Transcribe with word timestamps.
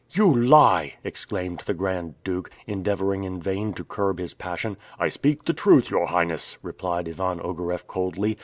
"You 0.09 0.33
lie!" 0.33 0.95
exclaimed 1.03 1.59
the 1.67 1.75
Grand 1.75 2.15
Duke, 2.23 2.49
endeavoring 2.65 3.23
in 3.23 3.39
vain 3.39 3.71
to 3.75 3.83
curb 3.83 4.17
his 4.17 4.33
passion. 4.33 4.77
"I 4.99 5.09
speak 5.09 5.45
the 5.45 5.53
truth, 5.53 5.91
your 5.91 6.07
Highness," 6.07 6.57
replied 6.63 7.07
Ivan 7.07 7.39
Ogareff 7.39 7.85
coldly. 7.85 8.39